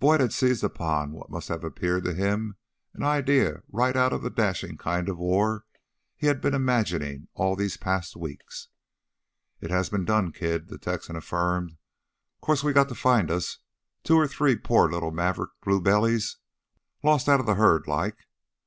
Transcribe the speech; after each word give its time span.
Boyd 0.00 0.22
had 0.22 0.32
seized 0.32 0.64
upon 0.64 1.12
what 1.12 1.28
must 1.28 1.48
have 1.48 1.60
seemed 1.60 2.04
to 2.06 2.14
him 2.14 2.56
an 2.94 3.02
idea 3.02 3.62
right 3.68 3.94
out 3.94 4.10
of 4.10 4.22
the 4.22 4.30
dashing 4.30 4.78
kind 4.78 5.06
of 5.06 5.18
war 5.18 5.66
he 6.16 6.28
had 6.28 6.40
been 6.40 6.54
imagining 6.54 7.28
all 7.34 7.54
these 7.54 7.76
past 7.76 8.16
weeks. 8.16 8.68
"It 9.60 9.70
has 9.70 9.90
been 9.90 10.06
done, 10.06 10.32
kid," 10.32 10.68
the 10.68 10.78
Texan 10.78 11.14
affirmed. 11.14 11.76
"'Course 12.40 12.64
we 12.64 12.72
got 12.72 12.88
to 12.88 12.94
find 12.94 13.30
us 13.30 13.58
two 14.02 14.16
or 14.16 14.26
three 14.26 14.56
poor 14.56 14.90
little 14.90 15.10
maverick 15.10 15.50
blue 15.62 15.82
bellies 15.82 16.38
lost 17.02 17.28
outta 17.28 17.42
the 17.42 17.56
herd 17.56 17.86
like. 17.86 18.16